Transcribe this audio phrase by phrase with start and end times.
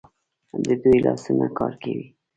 [0.65, 2.07] د دوی لاسونه کار کوي.